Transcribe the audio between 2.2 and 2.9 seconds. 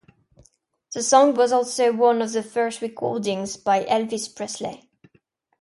of the first